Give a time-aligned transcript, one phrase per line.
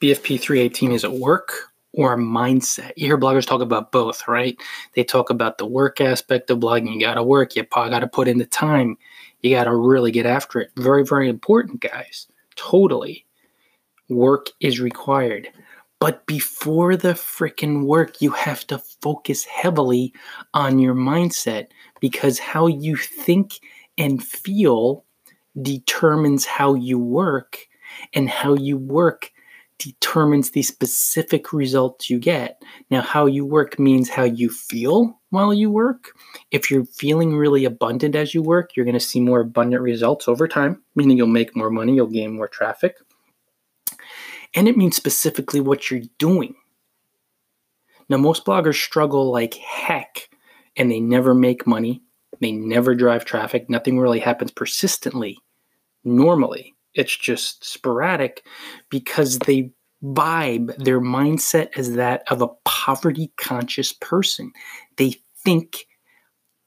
[0.00, 1.52] BFP 318 is a work
[1.92, 2.92] or a mindset.
[2.96, 4.56] You hear bloggers talk about both, right?
[4.94, 6.94] They talk about the work aspect of blogging.
[6.94, 8.96] You got to work, you got to put in the time,
[9.42, 10.70] you got to really get after it.
[10.76, 12.28] Very, very important, guys.
[12.56, 13.26] Totally.
[14.08, 15.48] Work is required.
[15.98, 20.14] But before the freaking work, you have to focus heavily
[20.54, 21.66] on your mindset
[22.00, 23.60] because how you think
[23.98, 25.04] and feel
[25.60, 27.58] determines how you work,
[28.14, 29.30] and how you work
[29.80, 32.62] determines the specific results you get.
[32.90, 36.12] Now, how you work means how you feel while you work.
[36.50, 40.28] If you're feeling really abundant as you work, you're going to see more abundant results
[40.28, 42.96] over time, meaning you'll make more money, you'll gain more traffic.
[44.54, 46.54] And it means specifically what you're doing.
[48.08, 50.28] Now, most bloggers struggle like heck
[50.76, 52.02] and they never make money.
[52.40, 53.68] They never drive traffic.
[53.68, 55.38] Nothing really happens persistently,
[56.04, 56.74] normally.
[56.94, 58.44] It's just sporadic
[58.90, 59.70] because they
[60.02, 64.52] vibe, their mindset is that of a poverty conscious person.
[64.96, 65.86] They think,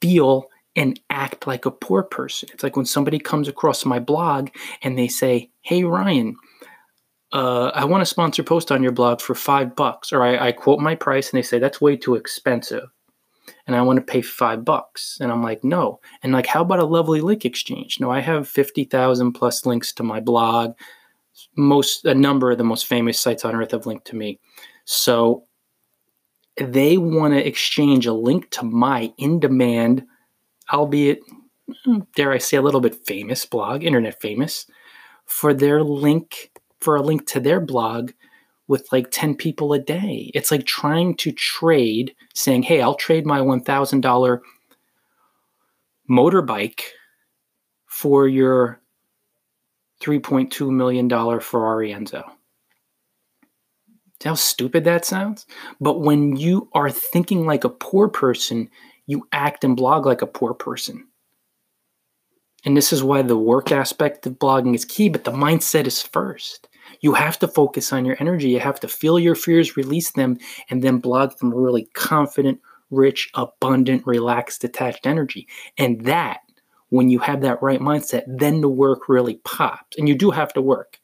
[0.00, 2.48] feel, and act like a poor person.
[2.52, 4.50] It's like when somebody comes across my blog
[4.82, 6.36] and they say, Hey, Ryan,
[7.32, 10.12] uh, I want to sponsor post on your blog for five bucks.
[10.12, 12.88] Or I, I quote my price and they say, That's way too expensive
[13.66, 15.18] and I want to pay five bucks.
[15.20, 16.00] And I'm like, no.
[16.22, 17.98] And like, how about a lovely link exchange?
[17.98, 20.74] No, I have 50,000 plus links to my blog.
[21.56, 24.38] Most, a number of the most famous sites on earth have linked to me.
[24.84, 25.44] So
[26.56, 30.04] they want to exchange a link to my in demand,
[30.72, 31.20] albeit,
[31.84, 34.66] hmm, dare I say, a little bit famous blog, internet famous,
[35.24, 38.12] for their link, for a link to their blog
[38.66, 40.30] with like 10 people a day.
[40.34, 44.40] It's like trying to trade, saying, hey, I'll trade my $1,000
[46.10, 46.80] motorbike
[47.86, 48.80] for your
[50.02, 51.08] $3.2 million
[51.40, 52.24] Ferrari Enzo.
[54.22, 55.46] See how stupid that sounds?
[55.80, 58.70] But when you are thinking like a poor person,
[59.06, 61.06] you act and blog like a poor person.
[62.64, 66.00] And this is why the work aspect of blogging is key, but the mindset is
[66.00, 66.68] first.
[67.00, 68.48] You have to focus on your energy.
[68.48, 70.38] You have to feel your fears, release them,
[70.70, 75.48] and then blog from really confident, rich, abundant, relaxed, detached energy.
[75.78, 76.40] And that,
[76.90, 79.96] when you have that right mindset, then the work really pops.
[79.98, 80.98] And you do have to work.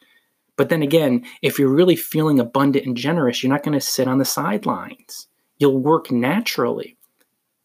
[0.57, 4.07] But then again, if you're really feeling abundant and generous, you're not going to sit
[4.07, 5.27] on the sidelines.
[5.59, 6.97] You'll work naturally.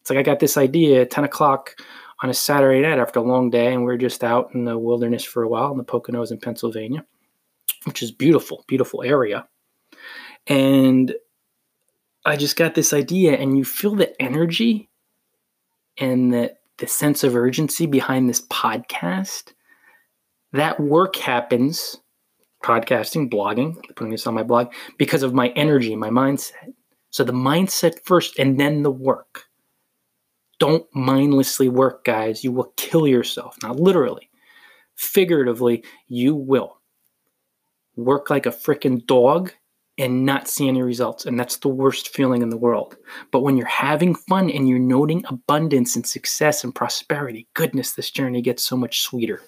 [0.01, 1.75] It's like I got this idea at 10 o'clock
[2.23, 4.77] on a Saturday night after a long day, and we are just out in the
[4.77, 7.05] wilderness for a while in the Poconos in Pennsylvania
[7.85, 9.47] which is beautiful, beautiful area.
[10.47, 11.13] And
[12.25, 14.89] I just got this idea, and you feel the energy
[15.97, 19.53] and the, the sense of urgency behind this podcast.
[20.51, 21.97] That work happens,
[22.63, 26.73] podcasting, blogging, putting this on my blog, because of my energy, my mindset.
[27.11, 29.45] So the mindset first, and then the work.
[30.57, 32.43] Don't mindlessly work, guys.
[32.43, 33.57] You will kill yourself.
[33.61, 34.29] Not literally,
[34.95, 36.79] figuratively, you will
[37.95, 39.51] work like a freaking dog
[39.97, 41.25] and not see any results.
[41.25, 42.97] And that's the worst feeling in the world.
[43.31, 48.11] But when you're having fun and you're noting abundance and success and prosperity, goodness, this
[48.11, 49.41] journey gets so much sweeter.